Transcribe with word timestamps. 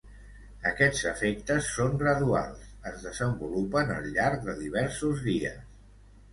Aquests 0.69 1.03
efectes 1.09 1.67
són 1.73 1.99
graduals, 2.05 2.65
es 2.93 3.07
desenvolupen 3.09 3.95
al 3.99 4.11
llarg 4.19 4.51
de 4.51 4.59
diversos 4.67 5.25
dies. 5.31 5.65